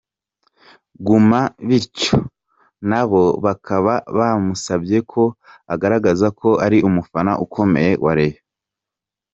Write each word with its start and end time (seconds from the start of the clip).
Guma 1.05 1.39
bityo 1.67 2.15
nabo 2.89 3.23
bakaba 3.45 3.93
bamusabye 4.17 4.97
ko 5.11 5.23
agaragaza 5.73 6.27
ko 6.39 6.49
ari 6.65 6.77
umufana 6.89 7.31
ukomeye 7.45 7.91
wa 8.05 8.13
Rayon. 8.19 8.43